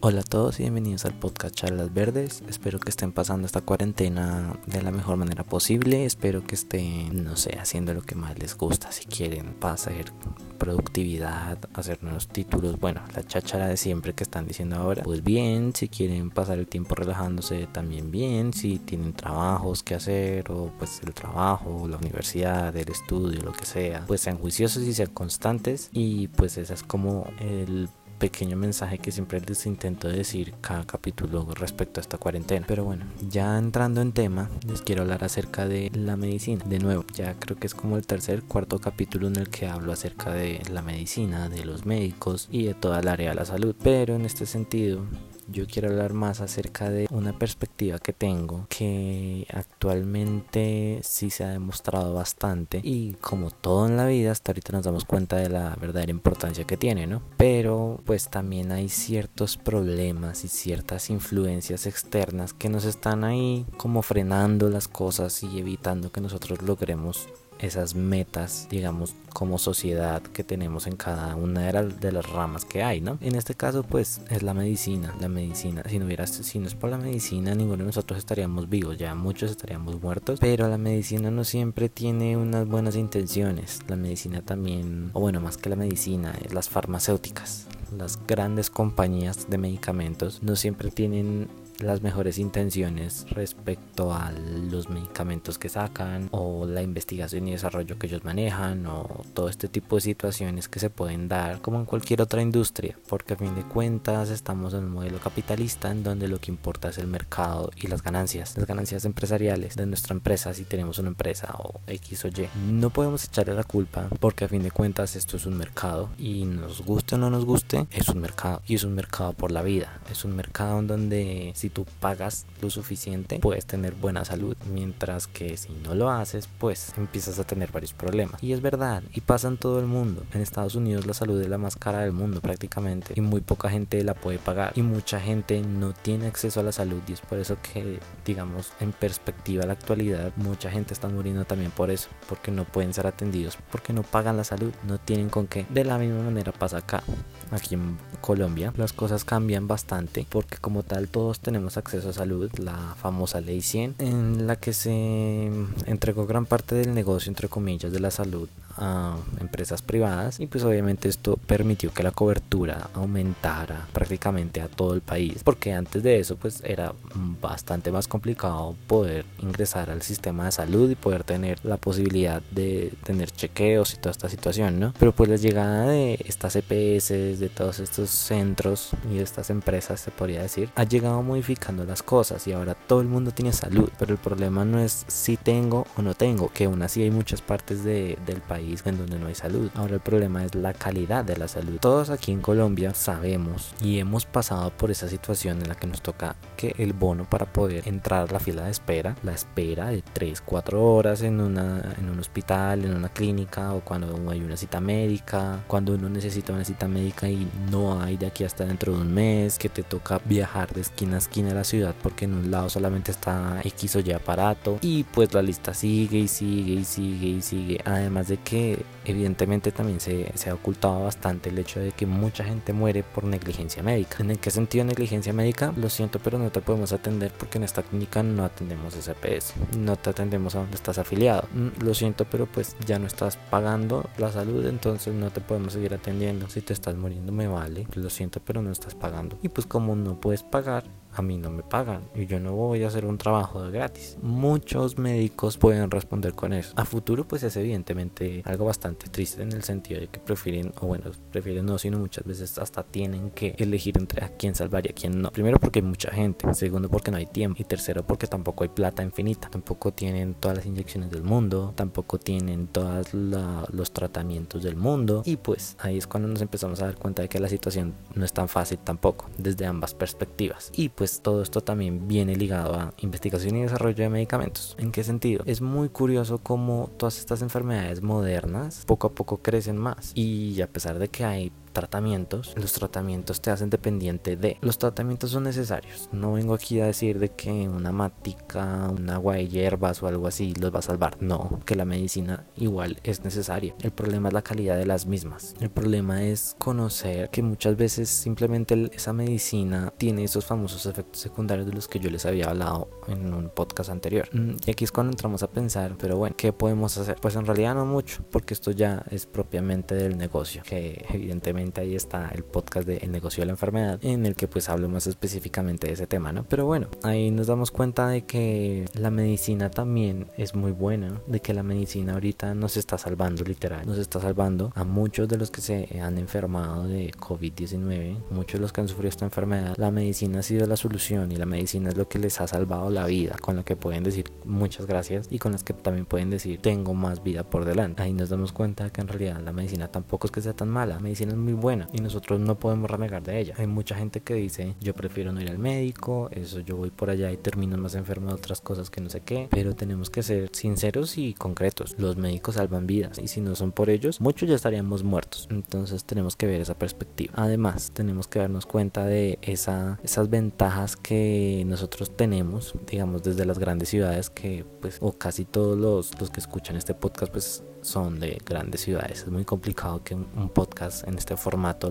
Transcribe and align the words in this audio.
Hola 0.00 0.20
a 0.20 0.22
todos 0.22 0.60
y 0.60 0.62
bienvenidos 0.62 1.04
al 1.06 1.18
podcast 1.18 1.56
Charlas 1.56 1.92
Verdes. 1.92 2.44
Espero 2.48 2.78
que 2.78 2.88
estén 2.88 3.10
pasando 3.10 3.46
esta 3.46 3.62
cuarentena 3.62 4.56
de 4.66 4.80
la 4.80 4.92
mejor 4.92 5.16
manera 5.16 5.42
posible. 5.42 6.04
Espero 6.04 6.44
que 6.44 6.54
estén, 6.54 7.24
no 7.24 7.34
sé, 7.34 7.58
haciendo 7.58 7.92
lo 7.94 8.02
que 8.02 8.14
más 8.14 8.38
les 8.38 8.56
gusta. 8.56 8.92
Si 8.92 9.06
quieren 9.06 9.54
pasar 9.54 10.12
productividad, 10.56 11.58
hacer 11.74 12.00
nuevos 12.04 12.28
títulos, 12.28 12.78
bueno, 12.78 13.00
la 13.12 13.24
cháchara 13.24 13.66
de 13.66 13.76
siempre 13.76 14.12
que 14.12 14.22
están 14.22 14.46
diciendo 14.46 14.76
ahora, 14.76 15.02
pues 15.02 15.24
bien. 15.24 15.74
Si 15.74 15.88
quieren 15.88 16.30
pasar 16.30 16.60
el 16.60 16.68
tiempo 16.68 16.94
relajándose, 16.94 17.66
también 17.66 18.12
bien. 18.12 18.52
Si 18.52 18.78
tienen 18.78 19.14
trabajos 19.14 19.82
que 19.82 19.96
hacer 19.96 20.48
o 20.52 20.70
pues 20.78 21.00
el 21.04 21.12
trabajo, 21.12 21.88
la 21.88 21.96
universidad, 21.96 22.76
el 22.76 22.88
estudio, 22.88 23.42
lo 23.42 23.52
que 23.52 23.66
sea, 23.66 24.04
pues 24.06 24.20
sean 24.20 24.38
juiciosos 24.38 24.84
y 24.84 24.94
sean 24.94 25.10
constantes. 25.10 25.88
Y 25.90 26.28
pues 26.28 26.56
esa 26.56 26.74
es 26.74 26.84
como 26.84 27.28
el 27.40 27.88
pequeño 28.18 28.56
mensaje 28.56 28.98
que 28.98 29.12
siempre 29.12 29.40
les 29.40 29.66
intento 29.66 30.08
decir 30.08 30.54
cada 30.60 30.84
capítulo 30.84 31.46
respecto 31.54 32.00
a 32.00 32.02
esta 32.02 32.18
cuarentena. 32.18 32.66
Pero 32.66 32.84
bueno, 32.84 33.06
ya 33.28 33.58
entrando 33.58 34.00
en 34.00 34.12
tema, 34.12 34.50
les 34.66 34.82
quiero 34.82 35.02
hablar 35.02 35.24
acerca 35.24 35.66
de 35.66 35.90
la 35.94 36.16
medicina. 36.16 36.64
De 36.66 36.78
nuevo, 36.78 37.04
ya 37.14 37.34
creo 37.34 37.56
que 37.56 37.66
es 37.66 37.74
como 37.74 37.96
el 37.96 38.06
tercer, 38.06 38.42
cuarto 38.42 38.78
capítulo 38.78 39.28
en 39.28 39.36
el 39.36 39.48
que 39.48 39.68
hablo 39.68 39.92
acerca 39.92 40.32
de 40.32 40.60
la 40.70 40.82
medicina, 40.82 41.48
de 41.48 41.64
los 41.64 41.86
médicos 41.86 42.48
y 42.50 42.64
de 42.64 42.74
toda 42.74 43.00
el 43.00 43.08
área 43.08 43.30
de 43.30 43.36
la 43.36 43.44
salud. 43.44 43.74
Pero 43.82 44.16
en 44.16 44.24
este 44.24 44.46
sentido, 44.46 45.04
yo 45.50 45.66
quiero 45.66 45.88
hablar 45.88 46.12
más 46.12 46.40
acerca 46.40 46.90
de 46.90 47.06
una 47.10 47.38
perspectiva 47.38 47.98
que 47.98 48.12
tengo 48.12 48.66
que 48.68 49.46
actualmente 49.52 51.00
sí 51.02 51.30
se 51.30 51.44
ha 51.44 51.48
demostrado 51.48 52.14
bastante 52.14 52.80
y 52.82 53.14
como 53.14 53.50
todo 53.50 53.86
en 53.86 53.96
la 53.96 54.06
vida 54.06 54.32
hasta 54.32 54.52
ahorita 54.52 54.72
nos 54.72 54.84
damos 54.84 55.04
cuenta 55.04 55.36
de 55.36 55.48
la 55.48 55.74
verdadera 55.76 56.10
importancia 56.10 56.64
que 56.64 56.76
tiene, 56.76 57.06
¿no? 57.06 57.22
Pero 57.36 58.00
pues 58.04 58.28
también 58.28 58.72
hay 58.72 58.88
ciertos 58.88 59.56
problemas 59.56 60.44
y 60.44 60.48
ciertas 60.48 61.10
influencias 61.10 61.86
externas 61.86 62.52
que 62.52 62.68
nos 62.68 62.84
están 62.84 63.24
ahí 63.24 63.66
como 63.76 64.02
frenando 64.02 64.68
las 64.68 64.88
cosas 64.88 65.42
y 65.42 65.58
evitando 65.58 66.12
que 66.12 66.20
nosotros 66.20 66.62
logremos 66.62 67.28
esas 67.58 67.94
metas, 67.94 68.66
digamos, 68.70 69.14
como 69.32 69.58
sociedad 69.58 70.22
que 70.22 70.42
tenemos 70.42 70.86
en 70.86 70.96
cada 70.96 71.36
una 71.36 71.60
de, 71.62 72.12
las 72.12 72.28
ramas 72.28 72.64
que 72.64 72.82
hay, 72.82 73.00
¿no? 73.00 73.18
En 73.20 73.34
este 73.34 73.54
caso, 73.54 73.82
pues, 73.82 74.20
es 74.30 74.42
la 74.42 74.54
medicina. 74.54 75.14
La 75.20 75.28
medicina, 75.28 75.82
si 75.88 75.98
no 75.98 76.06
hubiera, 76.06 76.26
si 76.26 76.58
no 76.58 76.66
es 76.66 76.74
por 76.74 76.90
la 76.90 76.98
medicina, 76.98 77.54
ninguno 77.54 77.78
de 77.78 77.84
nosotros 77.84 78.18
estaríamos 78.18 78.68
vivos, 78.68 78.98
ya 78.98 79.14
muchos 79.14 79.50
estaríamos 79.50 80.00
muertos, 80.00 80.40
pero 80.40 80.68
la 80.68 80.78
medicina 80.78 81.30
no 81.30 81.44
siempre 81.44 81.88
tiene 81.88 82.36
unas 82.36 82.66
buenas 82.66 82.96
intenciones. 82.96 83.80
La 83.88 83.96
medicina 83.96 84.42
también, 84.42 85.10
o 85.12 85.20
bueno, 85.20 85.40
más 85.40 85.56
que 85.56 85.70
la 85.70 85.76
medicina, 85.76 86.34
las 86.52 86.68
farmacéuticas. 86.68 87.66
Las 87.96 88.18
grandes 88.26 88.70
compañías 88.70 89.48
de 89.48 89.58
medicamentos 89.58 90.42
no 90.42 90.56
siempre 90.56 90.90
tienen 90.90 91.48
las 91.80 92.02
mejores 92.02 92.38
intenciones 92.38 93.26
respecto 93.30 94.12
a 94.12 94.32
los 94.32 94.88
medicamentos 94.88 95.58
que 95.58 95.68
sacan 95.68 96.28
o 96.32 96.66
la 96.66 96.82
investigación 96.82 97.46
y 97.46 97.52
desarrollo 97.52 97.98
que 97.98 98.08
ellos 98.08 98.24
manejan 98.24 98.86
o 98.86 99.24
todo 99.34 99.48
este 99.48 99.68
tipo 99.68 99.96
de 99.96 100.02
situaciones 100.02 100.68
que 100.68 100.80
se 100.80 100.90
pueden 100.90 101.28
dar 101.28 101.60
como 101.60 101.78
en 101.78 101.84
cualquier 101.84 102.20
otra 102.22 102.42
industria 102.42 102.98
porque 103.08 103.34
a 103.34 103.36
fin 103.36 103.54
de 103.54 103.62
cuentas 103.62 104.30
estamos 104.30 104.74
en 104.74 104.84
un 104.84 104.92
modelo 104.92 105.18
capitalista 105.18 105.90
en 105.90 106.02
donde 106.02 106.28
lo 106.28 106.40
que 106.40 106.50
importa 106.50 106.88
es 106.88 106.98
el 106.98 107.06
mercado 107.06 107.70
y 107.76 107.86
las 107.86 108.02
ganancias 108.02 108.56
las 108.56 108.66
ganancias 108.66 109.04
empresariales 109.04 109.76
de 109.76 109.86
nuestra 109.86 110.14
empresa 110.14 110.52
si 110.54 110.64
tenemos 110.64 110.98
una 110.98 111.08
empresa 111.08 111.54
o 111.58 111.80
X 111.86 112.24
o 112.24 112.28
Y. 112.28 112.48
No 112.70 112.90
podemos 112.90 113.24
echarle 113.24 113.54
la 113.54 113.64
culpa 113.64 114.08
porque 114.20 114.44
a 114.44 114.48
fin 114.48 114.62
de 114.62 114.70
cuentas 114.70 115.14
esto 115.16 115.36
es 115.36 115.46
un 115.46 115.56
mercado 115.56 116.10
y 116.18 116.44
nos 116.44 116.82
guste 116.84 117.14
o 117.14 117.18
no 117.18 117.30
nos 117.30 117.44
guste 117.44 117.86
es 117.92 118.08
un 118.08 118.20
mercado 118.20 118.62
y 118.66 118.74
es 118.74 118.84
un 118.84 118.94
mercado 118.94 119.32
por 119.32 119.52
la 119.52 119.62
vida 119.62 120.00
es 120.10 120.24
un 120.24 120.34
mercado 120.34 120.80
en 120.80 120.86
donde 120.86 121.52
si 121.54 121.67
tú 121.70 121.86
pagas 122.00 122.46
lo 122.60 122.70
suficiente, 122.70 123.38
puedes 123.40 123.66
tener 123.66 123.94
buena 123.94 124.24
salud. 124.24 124.56
Mientras 124.72 125.26
que 125.26 125.56
si 125.56 125.72
no 125.84 125.94
lo 125.94 126.10
haces, 126.10 126.48
pues 126.58 126.92
empiezas 126.96 127.38
a 127.38 127.44
tener 127.44 127.70
varios 127.72 127.92
problemas. 127.92 128.42
Y 128.42 128.52
es 128.52 128.60
verdad, 128.60 129.02
y 129.12 129.20
pasa 129.20 129.48
en 129.48 129.56
todo 129.56 129.80
el 129.80 129.86
mundo. 129.86 130.24
En 130.32 130.40
Estados 130.40 130.74
Unidos 130.74 131.06
la 131.06 131.14
salud 131.14 131.40
es 131.40 131.48
la 131.48 131.58
más 131.58 131.76
cara 131.76 132.00
del 132.00 132.12
mundo 132.12 132.40
prácticamente. 132.40 133.14
Y 133.16 133.20
muy 133.20 133.40
poca 133.40 133.70
gente 133.70 134.02
la 134.04 134.14
puede 134.14 134.38
pagar. 134.38 134.72
Y 134.76 134.82
mucha 134.82 135.20
gente 135.20 135.60
no 135.60 135.92
tiene 135.92 136.26
acceso 136.26 136.60
a 136.60 136.62
la 136.62 136.72
salud. 136.72 137.00
Y 137.08 137.12
es 137.12 137.20
por 137.20 137.38
eso 137.38 137.56
que, 137.60 138.00
digamos, 138.24 138.72
en 138.80 138.92
perspectiva 138.92 139.66
la 139.66 139.72
actualidad, 139.74 140.32
mucha 140.36 140.70
gente 140.70 140.94
está 140.94 141.08
muriendo 141.08 141.44
también 141.44 141.70
por 141.70 141.90
eso. 141.90 142.08
Porque 142.28 142.50
no 142.50 142.64
pueden 142.64 142.94
ser 142.94 143.06
atendidos. 143.06 143.58
Porque 143.70 143.92
no 143.92 144.02
pagan 144.02 144.36
la 144.36 144.44
salud. 144.44 144.72
No 144.86 144.98
tienen 144.98 145.28
con 145.28 145.46
qué. 145.46 145.66
De 145.68 145.84
la 145.84 145.98
misma 145.98 146.22
manera 146.22 146.52
pasa 146.52 146.78
acá. 146.78 147.02
Aquí 147.50 147.74
en 147.74 147.98
Colombia 148.20 148.72
las 148.76 148.92
cosas 148.92 149.24
cambian 149.24 149.68
bastante. 149.68 150.26
Porque 150.28 150.58
como 150.58 150.82
tal 150.82 151.08
todos 151.08 151.40
tenemos 151.40 151.76
acceso 151.76 152.10
a 152.10 152.12
salud, 152.12 152.50
la 152.58 152.94
famosa 153.00 153.40
ley 153.40 153.62
100, 153.62 153.96
en 153.98 154.46
la 154.46 154.56
que 154.56 154.72
se 154.72 155.50
entregó 155.86 156.26
gran 156.26 156.46
parte 156.46 156.74
del 156.74 156.94
negocio, 156.94 157.30
entre 157.30 157.48
comillas, 157.48 157.92
de 157.92 158.00
la 158.00 158.10
salud 158.10 158.48
a 158.78 159.16
empresas 159.40 159.82
privadas 159.82 160.40
y 160.40 160.46
pues 160.46 160.64
obviamente 160.64 161.08
esto 161.08 161.36
permitió 161.36 161.92
que 161.92 162.02
la 162.02 162.10
cobertura 162.10 162.90
aumentara 162.94 163.86
prácticamente 163.92 164.60
a 164.60 164.68
todo 164.68 164.94
el 164.94 165.00
país 165.00 165.42
porque 165.44 165.72
antes 165.72 166.02
de 166.02 166.18
eso 166.18 166.36
pues 166.36 166.62
era 166.64 166.92
bastante 167.40 167.90
más 167.90 168.08
complicado 168.08 168.76
poder 168.86 169.24
ingresar 169.40 169.90
al 169.90 170.02
sistema 170.02 170.46
de 170.46 170.52
salud 170.52 170.90
y 170.90 170.94
poder 170.94 171.24
tener 171.24 171.64
la 171.64 171.76
posibilidad 171.76 172.42
de 172.50 172.92
tener 173.04 173.30
chequeos 173.30 173.94
y 173.94 173.96
toda 173.96 174.12
esta 174.12 174.28
situación 174.28 174.78
no 174.78 174.94
pero 174.98 175.12
pues 175.12 175.28
la 175.28 175.36
llegada 175.36 175.88
de 175.88 176.18
estas 176.26 176.56
EPS 176.56 177.08
de 177.08 177.50
todos 177.54 177.80
estos 177.80 178.10
centros 178.10 178.90
y 179.10 179.16
de 179.16 179.22
estas 179.22 179.50
empresas 179.50 180.00
se 180.00 180.10
podría 180.10 180.42
decir 180.42 180.70
ha 180.74 180.84
llegado 180.84 181.22
modificando 181.22 181.84
las 181.84 182.02
cosas 182.02 182.46
y 182.46 182.52
ahora 182.52 182.74
todo 182.74 183.00
el 183.00 183.08
mundo 183.08 183.32
tiene 183.32 183.52
salud 183.52 183.90
pero 183.98 184.12
el 184.12 184.18
problema 184.18 184.64
no 184.64 184.78
es 184.78 185.04
si 185.08 185.36
tengo 185.36 185.86
o 185.96 186.02
no 186.02 186.14
tengo 186.14 186.50
que 186.52 186.64
aún 186.64 186.82
así 186.82 187.02
hay 187.02 187.10
muchas 187.10 187.42
partes 187.42 187.84
de, 187.84 188.18
del 188.26 188.40
país 188.40 188.67
en 188.84 188.98
donde 188.98 189.18
no 189.18 189.26
hay 189.26 189.34
salud. 189.34 189.70
Ahora 189.74 189.94
el 189.94 190.00
problema 190.00 190.44
es 190.44 190.54
la 190.54 190.72
calidad 190.72 191.24
de 191.24 191.36
la 191.36 191.48
salud. 191.48 191.78
Todos 191.80 192.10
aquí 192.10 192.32
en 192.32 192.40
Colombia 192.40 192.94
sabemos 192.94 193.74
y 193.80 193.98
hemos 193.98 194.26
pasado 194.26 194.70
por 194.70 194.90
esa 194.90 195.08
situación 195.08 195.60
en 195.62 195.68
la 195.68 195.74
que 195.74 195.86
nos 195.86 196.02
toca 196.02 196.36
que 196.56 196.74
el 196.78 196.92
bono 196.92 197.24
para 197.28 197.46
poder 197.52 197.86
entrar 197.88 198.28
a 198.28 198.32
la 198.32 198.40
fila 198.40 198.64
de 198.64 198.70
espera, 198.70 199.16
la 199.22 199.32
espera 199.32 199.88
de 199.88 200.02
3, 200.02 200.40
4 200.40 200.82
horas 200.82 201.22
en, 201.22 201.40
una, 201.40 201.94
en 201.98 202.08
un 202.10 202.18
hospital, 202.18 202.84
en 202.84 202.94
una 202.94 203.08
clínica 203.08 203.72
o 203.74 203.80
cuando 203.80 204.30
hay 204.30 204.40
una 204.40 204.56
cita 204.56 204.80
médica, 204.80 205.64
cuando 205.66 205.94
uno 205.94 206.08
necesita 206.08 206.52
una 206.52 206.64
cita 206.64 206.88
médica 206.88 207.28
y 207.28 207.48
no 207.70 208.00
hay 208.02 208.16
de 208.16 208.26
aquí 208.26 208.44
hasta 208.44 208.64
dentro 208.64 208.94
de 208.94 209.00
un 209.00 209.12
mes, 209.12 209.58
que 209.58 209.68
te 209.68 209.82
toca 209.82 210.20
viajar 210.24 210.72
de 210.72 210.80
esquina 210.80 211.16
a 211.16 211.18
esquina 211.18 211.48
de 211.48 211.54
la 211.54 211.64
ciudad 211.64 211.94
porque 212.02 212.24
en 212.24 212.34
un 212.34 212.50
lado 212.50 212.68
solamente 212.68 213.10
está 213.10 213.60
X 213.64 213.96
o 213.96 214.00
Y 214.00 214.12
aparato 214.12 214.78
y 214.80 215.04
pues 215.04 215.32
la 215.34 215.42
lista 215.42 215.74
sigue 215.74 216.18
y 216.18 216.28
sigue 216.28 216.74
y 216.74 216.84
sigue 216.84 217.28
y 217.28 217.42
sigue. 217.42 217.80
Además 217.84 218.28
de 218.28 218.38
que 218.38 218.57
que 218.58 218.84
evidentemente 219.12 219.72
también 219.72 220.00
se, 220.00 220.30
se, 220.34 220.50
ha 220.50 220.54
ocultado 220.54 221.04
bastante 221.04 221.50
el 221.50 221.58
hecho 221.58 221.80
de 221.80 221.92
que 221.92 222.06
mucha 222.06 222.44
gente 222.44 222.72
muere 222.72 223.02
por 223.02 223.24
negligencia 223.24 223.82
médica. 223.82 224.22
¿En 224.22 224.36
qué 224.36 224.50
sentido 224.50 224.84
negligencia 224.84 225.32
médica? 225.32 225.72
Lo 225.76 225.88
siento, 225.90 226.18
pero 226.18 226.38
no 226.38 226.50
te 226.50 226.60
podemos 226.60 226.92
atender 226.92 227.32
porque 227.38 227.58
en 227.58 227.64
esta 227.64 227.82
clínica 227.82 228.22
no 228.22 228.44
atendemos 228.44 228.94
SPS, 228.94 229.54
no 229.78 229.96
te 229.96 230.10
atendemos 230.10 230.54
a 230.54 230.60
donde 230.60 230.76
estás 230.76 230.98
afiliado. 230.98 231.48
Mm, 231.52 231.84
lo 231.84 231.94
siento, 231.94 232.24
pero 232.24 232.46
pues 232.46 232.76
ya 232.86 232.98
no 232.98 233.06
estás 233.06 233.36
pagando 233.36 234.08
la 234.18 234.32
salud, 234.32 234.66
entonces 234.66 235.14
no 235.14 235.30
te 235.30 235.40
podemos 235.40 235.72
seguir 235.72 235.94
atendiendo. 235.94 236.48
Si 236.48 236.60
te 236.60 236.72
estás 236.72 236.96
muriendo 236.96 237.32
me 237.32 237.46
vale, 237.46 237.86
lo 237.94 238.10
siento, 238.10 238.40
pero 238.44 238.62
no 238.62 238.70
estás 238.70 238.94
pagando. 238.94 239.38
Y 239.42 239.48
pues 239.48 239.66
como 239.66 239.96
no 239.96 240.20
puedes 240.20 240.42
pagar, 240.42 240.84
a 241.18 241.22
mí 241.22 241.36
no 241.36 241.50
me 241.50 241.62
pagan 241.62 242.02
y 242.14 242.26
yo 242.26 242.38
no 242.38 242.52
voy 242.52 242.84
a 242.84 242.88
hacer 242.88 243.04
un 243.04 243.18
trabajo 243.18 243.68
gratis. 243.70 244.16
Muchos 244.22 244.98
médicos 244.98 245.58
pueden 245.58 245.90
responder 245.90 246.32
con 246.34 246.52
eso. 246.52 246.72
A 246.76 246.84
futuro 246.84 247.26
pues 247.26 247.42
es 247.42 247.56
evidentemente 247.56 248.42
algo 248.44 248.66
bastante 248.66 248.97
triste 249.06 249.42
en 249.42 249.52
el 249.52 249.62
sentido 249.62 250.00
de 250.00 250.08
que 250.08 250.18
prefieren, 250.18 250.72
o 250.80 250.86
bueno, 250.86 251.10
prefieren 251.30 251.66
no, 251.66 251.78
sino 251.78 251.98
muchas 251.98 252.24
veces 252.24 252.58
hasta 252.58 252.82
tienen 252.82 253.30
que 253.30 253.54
elegir 253.58 253.96
entre 253.98 254.24
a 254.24 254.28
quién 254.28 254.54
salvar 254.54 254.86
y 254.86 254.90
a 254.90 254.94
quién 254.94 255.22
no. 255.22 255.30
Primero 255.30 255.58
porque 255.58 255.78
hay 255.78 255.84
mucha 255.84 256.10
gente, 256.10 256.52
segundo 256.54 256.88
porque 256.88 257.10
no 257.10 257.16
hay 257.16 257.26
tiempo 257.26 257.60
y 257.60 257.64
tercero 257.64 258.06
porque 258.06 258.26
tampoco 258.26 258.64
hay 258.64 258.70
plata 258.70 259.02
infinita. 259.02 259.48
Tampoco 259.50 259.92
tienen 259.92 260.34
todas 260.34 260.58
las 260.58 260.66
inyecciones 260.66 261.10
del 261.10 261.22
mundo, 261.22 261.72
tampoco 261.76 262.18
tienen 262.18 262.66
todos 262.66 263.12
los 263.12 263.92
tratamientos 263.92 264.62
del 264.62 264.76
mundo 264.76 265.22
y 265.24 265.36
pues 265.36 265.76
ahí 265.78 265.98
es 265.98 266.06
cuando 266.06 266.28
nos 266.28 266.42
empezamos 266.42 266.80
a 266.82 266.86
dar 266.86 266.96
cuenta 266.96 267.22
de 267.22 267.28
que 267.28 267.38
la 267.38 267.48
situación 267.48 267.94
no 268.14 268.24
es 268.24 268.32
tan 268.32 268.48
fácil 268.48 268.78
tampoco 268.78 269.28
desde 269.38 269.66
ambas 269.66 269.94
perspectivas. 269.94 270.70
Y 270.74 270.88
pues 270.88 271.20
todo 271.20 271.42
esto 271.42 271.60
también 271.60 272.08
viene 272.08 272.36
ligado 272.36 272.74
a 272.74 272.94
investigación 272.98 273.56
y 273.56 273.62
desarrollo 273.62 274.02
de 274.02 274.08
medicamentos. 274.08 274.76
¿En 274.78 274.92
qué 274.92 275.04
sentido? 275.04 275.42
Es 275.46 275.60
muy 275.60 275.88
curioso 275.88 276.38
cómo 276.38 276.90
todas 276.96 277.18
estas 277.18 277.42
enfermedades 277.42 278.02
modernas 278.02 278.84
poco 278.88 279.08
a 279.08 279.12
poco 279.12 279.36
crecen 279.42 279.76
más. 279.76 280.12
Y 280.14 280.60
a 280.62 280.66
pesar 280.66 280.98
de 280.98 281.08
que 281.08 281.24
hay 281.24 281.52
tratamientos, 281.78 282.54
los 282.56 282.72
tratamientos 282.72 283.40
te 283.40 283.50
hacen 283.50 283.70
dependiente 283.70 284.36
de. 284.36 284.58
Los 284.60 284.78
tratamientos 284.78 285.30
son 285.30 285.44
necesarios. 285.44 286.08
No 286.12 286.32
vengo 286.32 286.54
aquí 286.54 286.80
a 286.80 286.86
decir 286.86 287.20
de 287.20 287.28
que 287.30 287.68
una 287.68 287.92
matica, 287.92 288.88
un 288.90 289.08
agua 289.10 289.34
de 289.34 289.46
hierbas 289.46 290.02
o 290.02 290.08
algo 290.08 290.26
así 290.26 290.54
los 290.54 290.74
va 290.74 290.80
a 290.80 290.82
salvar. 290.82 291.16
No, 291.20 291.60
que 291.64 291.76
la 291.76 291.84
medicina 291.84 292.46
igual 292.56 292.98
es 293.04 293.22
necesaria. 293.22 293.76
El 293.80 293.92
problema 293.92 294.28
es 294.28 294.34
la 294.34 294.42
calidad 294.42 294.76
de 294.76 294.86
las 294.86 295.06
mismas. 295.06 295.54
El 295.60 295.70
problema 295.70 296.24
es 296.24 296.56
conocer 296.58 297.30
que 297.30 297.42
muchas 297.42 297.76
veces 297.76 298.08
simplemente 298.08 298.90
esa 298.92 299.12
medicina 299.12 299.92
tiene 299.96 300.24
esos 300.24 300.44
famosos 300.44 300.86
efectos 300.86 301.20
secundarios 301.20 301.66
de 301.66 301.74
los 301.74 301.86
que 301.86 302.00
yo 302.00 302.10
les 302.10 302.26
había 302.26 302.50
hablado 302.50 302.88
en 303.06 303.32
un 303.32 303.50
podcast 303.50 303.90
anterior. 303.90 304.28
Mm, 304.32 304.56
y 304.66 304.70
aquí 304.70 304.84
es 304.84 304.90
cuando 304.92 305.12
entramos 305.12 305.42
a 305.42 305.50
pensar, 305.50 305.94
pero 305.98 306.16
bueno, 306.16 306.34
¿qué 306.36 306.52
podemos 306.52 306.98
hacer? 306.98 307.16
Pues 307.20 307.36
en 307.36 307.46
realidad 307.46 307.74
no 307.74 307.86
mucho, 307.86 308.24
porque 308.30 308.54
esto 308.54 308.72
ya 308.72 309.04
es 309.10 309.26
propiamente 309.26 309.94
del 309.94 310.18
negocio, 310.18 310.62
que 310.64 311.04
evidentemente 311.10 311.67
ahí 311.76 311.94
está 311.94 312.30
el 312.34 312.44
podcast 312.44 312.86
de 312.86 312.98
El 312.98 313.12
negocio 313.12 313.42
de 313.42 313.46
la 313.46 313.52
enfermedad, 313.52 313.98
en 314.02 314.26
el 314.26 314.34
que 314.34 314.48
pues 314.48 314.68
hablo 314.68 314.88
más 314.88 315.06
específicamente 315.06 315.86
de 315.86 315.92
ese 315.94 316.06
tema, 316.06 316.32
¿no? 316.32 316.44
Pero 316.44 316.66
bueno, 316.66 316.88
ahí 317.02 317.30
nos 317.30 317.46
damos 317.46 317.70
cuenta 317.70 318.08
de 318.08 318.22
que 318.22 318.86
la 318.94 319.10
medicina 319.10 319.70
también 319.70 320.26
es 320.36 320.54
muy 320.54 320.72
buena, 320.72 321.20
de 321.26 321.40
que 321.40 321.54
la 321.54 321.62
medicina 321.62 322.14
ahorita 322.14 322.54
nos 322.54 322.76
está 322.76 322.98
salvando 322.98 323.44
literal, 323.44 323.86
nos 323.86 323.98
está 323.98 324.20
salvando 324.20 324.72
a 324.74 324.84
muchos 324.84 325.28
de 325.28 325.36
los 325.36 325.50
que 325.50 325.60
se 325.60 326.00
han 326.00 326.18
enfermado 326.18 326.86
de 326.86 327.12
COVID-19, 327.12 328.16
muchos 328.30 328.54
de 328.54 328.60
los 328.60 328.72
que 328.72 328.80
han 328.80 328.88
sufrido 328.88 329.08
esta 329.10 329.24
enfermedad, 329.24 329.74
la 329.76 329.90
medicina 329.90 330.40
ha 330.40 330.42
sido 330.42 330.66
la 330.66 330.76
solución 330.76 331.32
y 331.32 331.36
la 331.36 331.46
medicina 331.46 331.88
es 331.90 331.96
lo 331.96 332.08
que 332.08 332.18
les 332.18 332.40
ha 332.40 332.46
salvado 332.46 332.90
la 332.90 333.06
vida, 333.06 333.36
con 333.40 333.56
lo 333.56 333.64
que 333.64 333.76
pueden 333.76 334.04
decir 334.04 334.30
muchas 334.44 334.86
gracias 334.86 335.28
y 335.30 335.38
con 335.38 335.52
las 335.52 335.64
que 335.64 335.72
también 335.72 336.06
pueden 336.06 336.30
decir 336.30 336.60
tengo 336.60 336.94
más 336.94 337.22
vida 337.22 337.44
por 337.44 337.64
delante. 337.64 338.02
Ahí 338.02 338.12
nos 338.12 338.28
damos 338.28 338.52
cuenta 338.52 338.90
que 338.90 339.00
en 339.00 339.08
realidad 339.08 339.40
la 339.42 339.52
medicina 339.52 339.88
tampoco 339.88 340.26
es 340.26 340.30
que 340.30 340.40
sea 340.40 340.54
tan 340.54 340.68
mala, 340.68 340.94
la 340.94 341.00
medicina 341.00 341.32
es 341.32 341.38
muy 341.38 341.52
buena 341.60 341.88
y 341.92 342.00
nosotros 342.00 342.40
no 342.40 342.58
podemos 342.58 342.90
renegar 342.90 343.22
de 343.22 343.40
ella. 343.40 343.54
Hay 343.58 343.66
mucha 343.66 343.94
gente 343.94 344.20
que 344.20 344.34
dice 344.34 344.74
yo 344.80 344.94
prefiero 344.94 345.32
no 345.32 345.40
ir 345.40 345.50
al 345.50 345.58
médico, 345.58 346.28
eso 346.32 346.60
yo 346.60 346.76
voy 346.76 346.90
por 346.90 347.10
allá 347.10 347.30
y 347.32 347.36
termino 347.36 347.76
más 347.76 347.94
enfermo 347.94 348.28
de 348.28 348.34
otras 348.34 348.60
cosas 348.60 348.90
que 348.90 349.00
no 349.00 349.10
sé 349.10 349.20
qué, 349.20 349.48
pero 349.50 349.74
tenemos 349.74 350.10
que 350.10 350.22
ser 350.22 350.50
sinceros 350.52 351.18
y 351.18 351.34
concretos. 351.34 351.94
Los 351.98 352.16
médicos 352.16 352.56
salvan 352.56 352.86
vidas 352.86 353.18
y 353.18 353.28
si 353.28 353.40
no 353.40 353.54
son 353.54 353.72
por 353.72 353.90
ellos, 353.90 354.20
muchos 354.20 354.48
ya 354.48 354.54
estaríamos 354.54 355.02
muertos. 355.04 355.48
Entonces 355.50 356.04
tenemos 356.04 356.36
que 356.36 356.46
ver 356.46 356.60
esa 356.60 356.78
perspectiva. 356.78 357.32
Además, 357.36 357.90
tenemos 357.92 358.28
que 358.28 358.38
darnos 358.38 358.66
cuenta 358.66 359.04
de 359.04 359.38
esa, 359.42 359.98
esas 360.02 360.30
ventajas 360.30 360.96
que 360.96 361.64
nosotros 361.66 362.16
tenemos, 362.16 362.74
digamos, 362.90 363.22
desde 363.22 363.44
las 363.44 363.58
grandes 363.58 363.88
ciudades 363.88 364.30
que 364.30 364.64
pues 364.80 364.98
o 365.00 365.12
casi 365.12 365.44
todos 365.44 365.78
los, 365.78 366.18
los 366.20 366.30
que 366.30 366.40
escuchan 366.40 366.76
este 366.76 366.94
podcast 366.94 367.32
pues 367.32 367.64
son 367.88 368.20
de 368.20 368.40
grandes 368.44 368.82
ciudades. 368.82 369.22
Es 369.22 369.28
muy 369.28 369.44
complicado 369.44 370.02
que 370.04 370.14
un 370.14 370.50
podcast 370.54 371.06
en 371.06 371.16
este 371.16 371.36
formato 371.36 371.88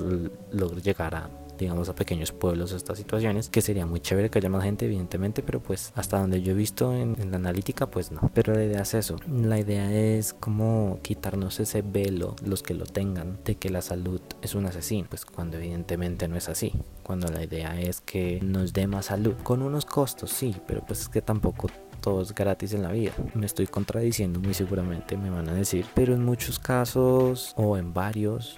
logre 0.52 0.82
llegar 0.82 1.16
a 1.16 1.30
digamos 1.58 1.90
a 1.90 1.96
pequeños 1.96 2.32
pueblos 2.32 2.72
estas 2.72 2.98
situaciones 2.98 3.50
que 3.50 3.62
sería 3.62 3.86
muy 3.86 4.00
chévere 4.00 4.30
que 4.30 4.40
haya 4.40 4.50
más 4.50 4.64
gente 4.64 4.86
evidentemente 4.86 5.42
pero 5.44 5.60
pues 5.60 5.92
hasta 5.96 6.20
donde 6.20 6.42
yo 6.42 6.52
he 6.52 6.56
visto 6.56 6.94
en, 6.94 7.16
la 7.32 7.38
analítica 7.38 7.88
pues 7.88 8.12
no. 8.12 8.32
Pero 8.34 8.54
la 8.54 8.64
idea 8.64 8.82
es 8.82 8.94
eso. 8.94 9.18
La 9.28 9.60
idea 9.60 9.92
es 9.92 10.34
como 10.34 11.00
quitarnos 11.02 11.60
ese 11.60 11.82
velo 11.82 12.36
los 12.46 12.64
que 12.64 12.74
lo 12.74 12.86
tengan 12.86 13.40
de 13.44 13.56
que 13.56 13.70
la 13.70 13.82
salud 13.82 14.22
es 14.42 14.56
un 14.56 14.66
asesino 14.66 15.08
pues 15.10 15.26
cuando 15.26 15.58
evidentemente 15.58 16.28
no 16.28 16.38
es 16.38 16.50
así. 16.50 16.74
Cuando 17.04 17.28
la 17.32 17.44
idea 17.44 17.80
es 17.80 18.02
que 18.02 18.40
nos 18.42 18.74
dé 18.74 18.88
más 18.88 19.08
salud. 19.08 19.34
Con 19.44 19.62
unos 19.62 19.86
costos 19.86 20.32
sí 20.32 20.56
pero 20.68 20.86
pues 20.86 21.02
es 21.02 21.10
que 21.10 21.22
tampoco 21.22 21.68
todo 22.08 22.22
es 22.22 22.34
gratis 22.34 22.74
en 22.74 22.84
la 22.84 22.92
vida. 22.94 23.12
Me 23.34 23.46
estoy 23.46 23.68
contradiciendo 23.68 24.40
muy 24.40 24.54
seguramente, 24.54 25.18
me 25.18 25.30
van 25.30 25.50
a 25.50 25.54
decir, 25.54 25.86
pero 25.94 26.14
en 26.14 26.24
muchos 26.24 26.58
casos 26.58 27.52
o 27.58 27.78
en 27.78 27.94
varios 27.94 28.56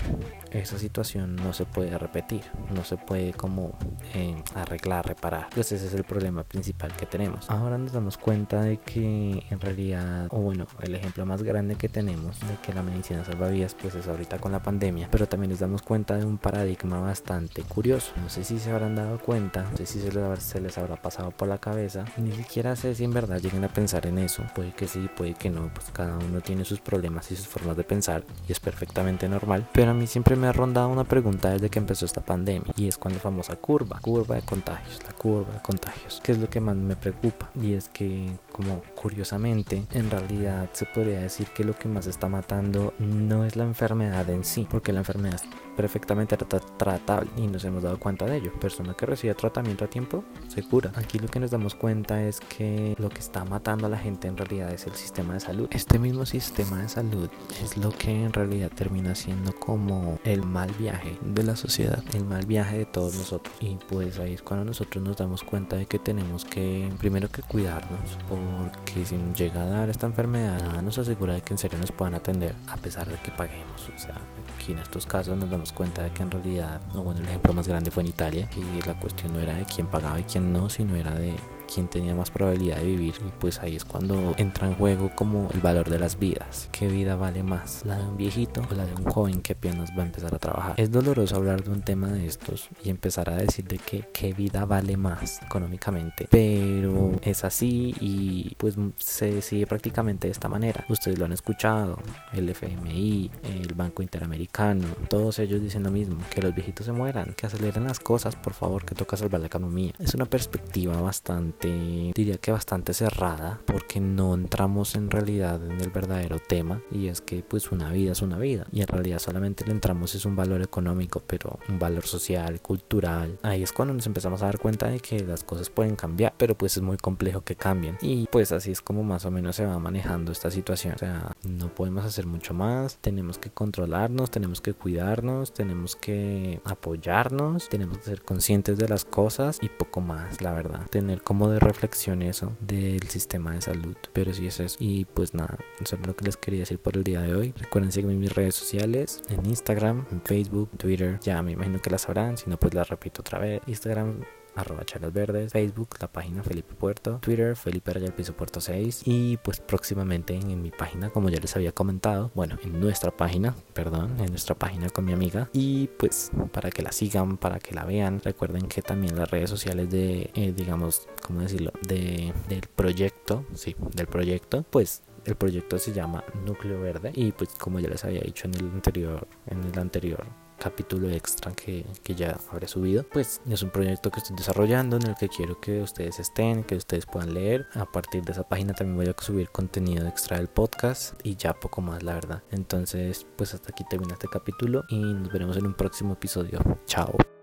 esa 0.52 0.78
situación 0.78 1.36
no 1.36 1.54
se 1.54 1.66
puede 1.66 1.98
repetir, 1.98 2.42
no 2.74 2.84
se 2.84 2.98
puede 2.98 3.34
como 3.34 3.78
eh, 4.14 4.42
arreglar, 4.56 5.06
reparar. 5.08 5.48
Pues 5.54 5.72
ese 5.72 5.88
es 5.88 5.94
el 5.94 6.04
problema 6.04 6.44
principal 6.44 6.92
que 6.96 7.06
tenemos. 7.06 7.50
Ahora 7.50 7.78
nos 7.78 7.92
damos 7.92 8.18
cuenta 8.18 8.62
de 8.62 8.78
que 8.78 9.46
en 9.50 9.60
realidad, 9.60 10.28
o 10.32 10.40
bueno, 10.40 10.68
el 10.82 10.96
ejemplo 10.96 11.26
más 11.26 11.44
grande 11.44 11.76
que 11.76 11.90
tenemos 11.90 12.40
de 12.40 12.56
que 12.64 12.74
la 12.74 12.84
medicina 12.84 13.24
salva 13.24 13.50
vidas, 13.50 13.76
pues 13.80 13.96
es 13.96 14.08
ahorita 14.08 14.40
con 14.40 14.52
la 14.52 14.62
pandemia, 14.62 15.08
pero 15.12 15.28
también 15.28 15.52
nos 15.52 15.60
damos 15.60 15.82
cuenta 15.82 16.18
de 16.18 16.26
un 16.26 16.38
paradigma 16.38 17.00
bastante 17.00 17.64
curioso. 17.64 18.12
No 18.22 18.30
sé 18.30 18.44
si 18.44 18.60
se 18.60 18.72
habrán 18.72 18.96
dado 18.96 19.20
cuenta, 19.20 19.64
no 19.64 19.78
sé 19.78 19.86
si 19.86 20.00
se 20.00 20.12
les, 20.12 20.44
se 20.44 20.62
les 20.62 20.78
habrá 20.78 20.96
pasado 20.96 21.32
por 21.32 21.48
la 21.48 21.58
cabeza, 21.58 22.06
ni 22.18 22.32
siquiera 22.32 22.76
sé 22.76 22.96
si 22.96 23.04
en 23.04 23.14
verdad 23.14 23.40
lleguen 23.40 23.64
a 23.64 23.70
pensar 23.70 24.06
en 24.06 24.18
eso. 24.18 24.44
Puede 24.56 24.72
que 24.72 24.88
sí, 24.88 25.10
puede 25.16 25.34
que 25.34 25.50
no, 25.50 25.72
pues 25.74 25.88
cada 25.92 26.18
uno 26.18 26.42
tiene 26.42 26.66
sus 26.66 26.80
problemas 26.80 27.32
y 27.32 27.36
sus 27.36 27.48
formas 27.48 27.78
de 27.78 27.84
pensar 27.84 28.24
y 28.48 28.52
es 28.52 28.60
perfectamente 28.60 29.28
normal. 29.28 29.68
Pero 29.74 29.92
a 29.92 29.94
mí 29.94 30.08
siempre 30.08 30.36
me 30.40 30.48
ha 30.48 30.52
rondado 30.52 30.90
una 30.90 31.04
pregunta 31.04 31.52
desde 31.52 31.70
que 31.70 31.80
empezó 31.80 32.06
esta 32.06 32.22
pandemia 32.22 32.74
y 32.76 32.88
es 32.88 32.98
con 32.98 33.14
la 33.14 33.20
famosa 33.20 33.56
curva, 33.58 34.00
curva 34.02 34.36
de 34.36 34.42
contagios, 34.42 35.02
la 35.04 35.12
curva 35.14 35.54
de 35.54 35.62
contagios, 35.62 36.22
que 36.24 36.32
es 36.32 36.40
lo 36.40 36.50
que 36.50 36.60
más 36.60 36.76
me 36.76 36.96
preocupa 36.96 37.50
y 37.62 37.74
es 37.74 37.90
que 37.90 38.32
como 38.52 38.82
curiosamente 38.96 39.84
en 39.92 40.10
realidad 40.10 40.70
se 40.74 40.86
podría 40.86 41.20
decir 41.20 41.48
que 41.48 41.64
lo 41.64 41.78
que 41.78 41.88
más 41.88 42.08
está 42.08 42.28
matando 42.28 42.94
no 43.00 43.46
es 43.46 43.56
la 43.56 43.66
enfermedad 43.66 44.30
en 44.30 44.44
sí, 44.44 44.68
porque 44.70 44.94
la 44.94 45.00
enfermedad 45.00 45.42
perfectamente 45.76 46.38
tratable 46.38 47.30
y 47.38 47.48
nos 47.48 47.64
hemos 47.66 47.84
dado 47.84 48.00
cuenta 48.00 48.26
de 48.26 48.38
ello. 48.38 48.54
Persona 48.60 48.94
que 48.94 49.06
recibe 49.06 49.34
tratamiento 49.34 49.86
a 49.86 49.88
tiempo 49.88 50.24
se 50.48 50.64
cura. 50.64 50.92
Aquí 50.96 51.20
lo 51.20 51.28
que 51.28 51.40
nos 51.40 51.52
damos 51.52 51.76
cuenta 51.76 52.24
es 52.24 52.40
que 52.40 52.96
lo 52.98 53.10
que 53.10 53.20
está 53.20 53.46
matando 53.46 53.88
a 53.88 53.90
la 53.90 53.98
gente 53.98 54.28
en 54.28 54.38
realidad 54.38 54.72
es 54.72 54.86
el 54.88 54.94
sistema 54.94 55.34
de 55.34 55.40
salud. 55.40 55.68
Este 55.72 56.00
mismo 56.00 56.26
sistema 56.26 56.82
de 56.82 56.90
salud 56.90 57.30
es 57.64 57.78
lo 57.78 57.92
que 57.92 58.24
en 58.24 58.34
realidad 58.34 58.72
termina 58.74 59.16
siendo 59.16 59.54
como 59.54 60.20
el 60.24 60.44
mal 60.44 60.72
viaje 60.80 61.18
de 61.22 61.44
la 61.44 61.56
sociedad, 61.56 62.04
el 62.14 62.26
mal 62.26 62.46
viaje 62.46 62.80
de 62.80 62.86
todos 62.86 63.16
nosotros. 63.16 63.54
Y 63.60 63.78
pues 63.90 64.20
ahí 64.20 64.34
es 64.34 64.42
cuando 64.42 64.66
nosotros 64.66 65.04
nos 65.04 65.18
damos 65.18 65.44
cuenta 65.44 65.76
de 65.76 65.86
que 65.86 66.00
tenemos 66.00 66.46
que 66.46 66.90
primero 67.00 67.30
que 67.30 67.42
cuidarnos 67.42 68.18
porque 68.28 69.06
si 69.06 69.16
nos 69.18 69.38
llega 69.38 69.64
a 69.64 69.66
dar 69.66 69.90
esta 69.90 70.08
enfermedad 70.08 70.82
nos 70.82 70.98
asegura 70.98 71.34
de 71.34 71.42
que 71.42 71.54
en 71.54 71.58
serio 71.58 71.78
nos 71.80 71.92
puedan 71.92 72.16
atender 72.16 72.56
a 72.68 72.78
pesar 72.78 73.08
de 73.08 73.18
que 73.18 73.32
paguemos. 73.32 73.90
O 73.96 74.00
sea, 74.00 74.16
aquí 74.56 74.72
en 74.72 74.80
estos 74.80 75.06
casos 75.06 75.38
nos 75.38 75.50
damos 75.50 75.69
cuenta 75.72 76.04
de 76.04 76.12
que 76.12 76.24
en 76.24 76.32
realidad, 76.32 76.82
bueno, 76.94 77.20
el 77.20 77.28
ejemplo 77.28 77.54
más 77.54 77.68
grande 77.68 77.92
fue 77.92 78.04
en 78.04 78.10
Italia 78.10 78.50
y 78.56 78.86
la 78.88 79.00
cuestión 79.00 79.34
no 79.34 79.40
era 79.40 79.54
de 79.54 79.66
quién 79.66 79.88
pagaba 79.88 80.20
y 80.20 80.24
quién 80.24 80.52
no, 80.52 80.70
sino 80.70 80.96
era 80.96 81.14
de 81.16 81.36
quién 81.74 81.88
tenía 81.88 82.16
más 82.16 82.32
probabilidad 82.32 82.78
de 82.78 82.86
vivir 82.86 83.14
y 83.26 83.32
pues 83.40 83.60
ahí 83.60 83.76
es 83.76 83.86
cuando 83.86 84.34
entra 84.38 84.68
en 84.68 84.76
juego 84.76 85.12
como 85.16 85.50
el 85.54 85.60
valor 85.60 85.90
de 85.90 86.00
las 86.00 86.18
vidas. 86.18 86.70
¿Qué 86.72 86.88
vida 86.88 87.16
vale 87.16 87.44
más? 87.44 87.86
¿La 87.86 87.98
de 87.98 88.04
un 88.06 88.18
viejito 88.18 88.62
o 88.70 88.74
la 88.74 88.86
de 88.86 88.94
un 88.94 89.06
joven 89.06 89.42
que 89.42 89.54
apenas 89.54 89.92
va 89.98 90.04
a 90.04 90.06
empezar 90.08 90.34
a 90.34 90.40
trabajar? 90.40 90.74
Es 90.78 90.92
doloroso 90.92 91.36
hablar 91.36 91.64
de 91.64 91.72
un 91.72 91.82
tema 91.82 92.08
de 92.08 92.26
estos 92.26 92.70
y 92.84 92.90
empezar 92.90 93.30
a 93.30 93.36
decir 93.36 93.66
de 93.66 93.78
que 93.78 94.08
qué 94.14 94.34
vida 94.34 94.66
vale 94.66 94.98
más 94.98 95.42
económicamente, 95.44 96.28
pero 96.30 97.12
es 97.22 97.44
así 97.44 97.96
y 98.00 98.56
pues 98.56 98.76
se 98.98 99.32
decide 99.34 99.68
prácticamente 99.68 100.28
de 100.28 100.32
esta 100.32 100.50
manera. 100.50 100.86
Ustedes 100.90 101.20
lo 101.20 101.26
han 101.26 101.34
escuchado, 101.34 102.00
el 102.34 102.50
FMI, 102.50 103.32
el 103.44 103.74
Banco 103.76 104.02
Interamericano, 104.02 104.88
todos 105.10 105.40
ellos 105.40 105.62
dicen 105.62 105.84
lo 105.84 105.92
mismo, 105.92 106.18
que 106.30 106.42
los 106.42 106.54
viejitos 106.56 106.86
se 106.86 106.92
mueran, 106.92 107.34
que 107.36 107.46
aceleren 107.46 107.84
las 107.84 108.00
cosas, 108.00 108.36
por 108.36 108.54
favor, 108.54 108.86
que 108.86 108.96
toca 108.96 109.18
salvar 109.18 109.42
la 109.42 109.48
economía. 109.48 109.94
Es 110.00 110.14
una 110.14 110.26
perspectiva 110.26 111.00
bastante 111.02 111.59
diría 111.68 112.38
que 112.38 112.52
bastante 112.52 112.94
cerrada, 112.94 113.60
porque 113.66 114.00
no 114.00 114.34
entramos 114.34 114.96
en 114.96 115.10
realidad 115.10 115.64
en 115.66 115.80
el 115.82 115.90
verdadero 115.90 116.40
tema, 116.40 116.82
y 116.92 117.08
es 117.08 117.22
que 117.22 117.44
pues 117.44 117.72
una 117.72 117.92
vida 117.92 118.14
es 118.14 118.22
una 118.22 118.38
vida, 118.38 118.68
y 118.72 118.82
en 118.82 118.88
realidad 118.88 119.20
solamente 119.20 119.66
le 119.66 119.72
entramos 119.72 120.16
es 120.16 120.26
un 120.26 120.36
valor 120.36 120.62
económico, 120.62 121.22
pero 121.26 121.60
un 121.68 121.80
valor 121.80 122.06
social, 122.06 122.62
cultural. 122.62 123.38
Ahí 123.44 123.64
es 123.64 123.72
cuando 123.72 123.94
nos 123.94 124.06
empezamos 124.08 124.42
a 124.42 124.46
dar 124.46 124.60
cuenta 124.60 124.88
de 124.88 125.00
que 125.00 125.20
las 125.20 125.44
cosas 125.44 125.70
pueden 125.70 125.96
cambiar, 125.96 126.34
pero 126.38 126.56
pues 126.56 126.78
es 126.78 126.84
muy 126.84 126.98
complejo 126.98 127.42
que 127.42 127.56
cambien. 127.56 127.98
Y 128.02 128.28
pues 128.32 128.52
así 128.52 128.72
es 128.72 128.82
como 128.82 129.04
más 129.04 129.26
o 129.26 129.32
menos 129.32 129.56
se 129.56 129.66
va 129.66 129.80
manejando 129.80 130.32
esta 130.32 130.52
situación. 130.52 130.96
O 130.96 130.98
sea, 130.98 131.36
no 131.44 131.74
podemos 131.74 132.06
hacer 132.06 132.26
mucho 132.26 132.54
más, 132.54 132.98
tenemos 132.98 133.38
que 133.38 133.50
controlarnos, 133.50 134.32
tenemos 134.32 134.62
que 134.62 134.74
cuidarnos, 134.74 135.54
tenemos 135.54 135.96
que 135.96 136.62
apoyarnos, 136.64 137.70
tenemos 137.70 137.98
que 138.00 138.06
ser 138.06 138.22
conscientes 138.22 138.78
de 138.78 138.88
las 138.88 139.06
cosas 139.06 139.60
y 139.62 139.70
poco 139.70 140.02
más, 140.02 140.42
la 140.42 140.54
verdad. 140.54 140.88
Tener 140.90 141.22
como 141.22 141.49
de 141.52 141.60
reflexión 141.60 142.22
eso 142.22 142.56
del 142.60 143.02
sistema 143.10 143.54
de 143.54 143.62
salud. 143.62 143.96
Pero 144.14 144.34
sí 144.34 144.48
es 144.48 144.60
eso. 144.60 144.78
Y 144.80 145.06
pues 145.06 145.34
nada, 145.34 145.58
eso 145.82 145.96
es 145.96 146.08
lo 146.08 146.16
que 146.16 146.26
les 146.26 146.38
quería 146.38 146.62
decir 146.62 146.80
por 146.80 146.98
el 146.98 147.04
día 147.04 147.22
de 147.22 147.36
hoy. 147.36 147.54
Recuerden 147.58 147.92
seguirme 147.92 148.14
en 148.14 148.20
mis 148.20 148.34
redes 148.34 148.56
sociales, 148.56 149.22
en 149.30 149.46
Instagram, 149.46 150.06
en 150.12 150.22
Facebook, 150.22 150.70
Twitter. 150.78 151.20
Ya 151.22 151.42
me 151.42 151.52
imagino 151.52 151.82
que 151.82 151.90
las 151.90 152.02
sabrán, 152.04 152.38
si 152.38 152.50
no 152.50 152.58
pues 152.58 152.74
las 152.74 152.90
repito 152.90 153.22
otra 153.22 153.40
vez. 153.40 153.62
Instagram, 153.68 154.22
arroba 154.56 154.86
charlas 154.86 155.14
verdes, 155.14 155.52
Facebook, 155.52 155.90
la 156.00 156.08
página 156.08 156.44
Felipe 156.44 156.74
Puerto, 156.76 157.20
Twitter, 157.22 157.56
Felipe 157.56 157.94
Raya 157.94 158.16
Piso 158.16 158.34
Puerto 158.34 158.62
6 158.62 159.04
y 159.06 159.38
pues 159.38 159.60
próximamente 159.60 160.36
en, 160.36 160.62
mi 160.62 160.72
página, 160.72 161.10
como 161.10 161.30
ya 161.30 161.40
les 161.40 161.56
había 161.56 161.72
comentado, 161.72 162.32
bueno, 162.36 162.58
en 162.64 162.80
nuestra 162.80 163.12
página, 163.16 163.56
perdón, 163.74 164.20
en 164.20 164.28
nuestra 164.28 164.56
página 164.56 164.90
con 164.90 165.06
mi 165.06 165.14
amiga 165.14 165.50
y 165.54 165.88
pues 165.88 166.32
para 166.52 166.70
que 166.70 166.82
la 166.82 166.92
sigan, 166.92 167.38
para 167.38 167.60
que 167.60 167.74
la 167.74 167.86
vean, 167.86 168.22
recuerden 168.22 168.68
que 168.68 168.82
también 168.82 169.16
las 169.18 169.30
redes 169.30 169.50
sociales 169.50 169.90
de, 169.90 170.30
eh, 170.34 170.54
digamos, 170.56 171.08
¿cómo 171.22 171.42
decirlo? 171.42 171.72
De, 171.88 172.34
del 172.48 172.68
proyecto, 172.76 173.46
sí, 173.54 173.76
del 173.96 174.08
proyecto, 174.08 174.64
pues 174.70 175.04
el 175.26 175.36
proyecto 175.36 175.78
se 175.78 175.94
llama 175.94 176.24
Núcleo 176.46 176.80
Verde 176.82 177.12
y 177.14 177.32
pues 177.32 177.50
como 177.50 177.80
ya 177.80 177.90
les 177.90 178.04
había 178.04 178.22
dicho 178.22 178.48
en 178.48 178.56
el 178.56 178.66
anterior, 178.72 179.28
en 179.48 179.64
el 179.64 179.78
anterior 179.80 180.26
capítulo 180.60 181.10
extra 181.10 181.52
que, 181.54 181.86
que 182.04 182.16
ya 182.16 182.38
habré 182.52 182.68
subido. 182.68 183.04
Pues 183.12 183.42
es 183.50 183.64
un 183.64 183.72
proyecto 183.72 184.12
que 184.12 184.20
estoy 184.20 184.36
desarrollando 184.36 184.98
en 184.98 185.08
el 185.08 185.16
que 185.16 185.30
quiero 185.30 185.60
que 185.60 185.82
ustedes 185.82 186.20
estén, 186.20 186.64
que 186.64 186.76
ustedes 186.76 187.06
puedan 187.06 187.34
leer. 187.34 187.68
A 187.74 187.86
partir 187.86 188.24
de 188.24 188.34
esa 188.34 188.48
página 188.48 188.74
también 188.74 188.98
voy 188.98 189.08
a 189.08 189.22
subir 189.22 189.50
contenido 189.50 190.08
extra 190.08 190.38
del 190.38 190.48
podcast 190.48 191.14
y 191.24 191.36
ya 191.36 191.54
poco 191.54 191.82
más, 191.82 192.04
la 192.04 192.14
verdad. 192.14 192.44
Entonces, 192.52 193.26
pues 193.36 193.54
hasta 193.54 193.70
aquí 193.72 193.84
termina 193.90 194.14
este 194.14 194.28
capítulo 194.28 194.84
y 194.90 195.00
nos 195.00 195.32
veremos 195.32 195.58
en 195.58 195.66
un 195.66 195.74
próximo 195.74 196.14
episodio. 196.14 196.60
Chao. 196.86 197.39